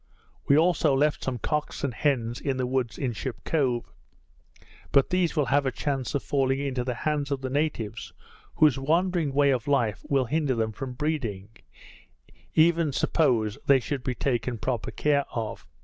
[0.47, 3.93] We also left some cocks and hens in the woods in Ship Cove;
[4.91, 8.11] but these will have a chance of falling into the hands of the natives,
[8.55, 11.49] whose wandering way of life will hinder them from breeding,
[12.55, 15.67] even suppose they should be taken proper care of.